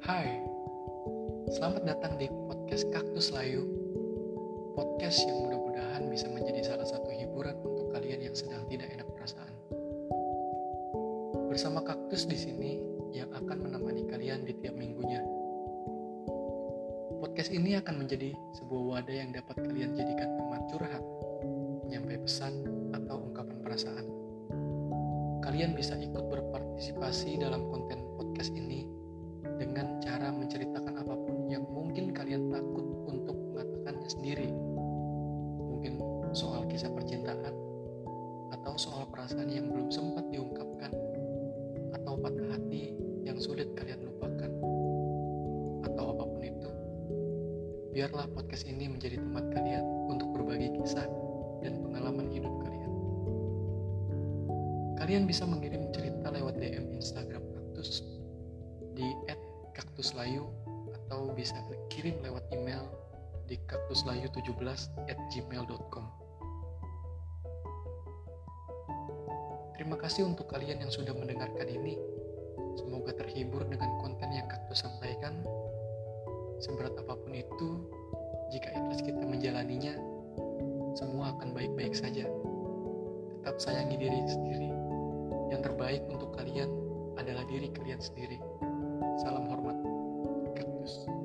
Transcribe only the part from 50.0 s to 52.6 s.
untuk berbagi kisah dan pengalaman hidup